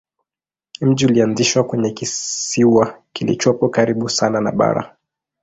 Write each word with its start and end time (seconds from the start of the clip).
Mji 0.81 1.05
ulianzishwa 1.05 1.63
kwenye 1.63 1.91
kisiwa 1.91 3.01
kilichopo 3.13 3.69
karibu 3.69 4.09
sana 4.09 4.41
na 4.41 4.51
bara. 4.51 4.97